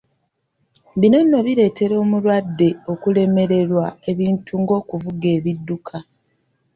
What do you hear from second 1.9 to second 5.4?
omulwadde okulemererwa ebintu ng'okuvuga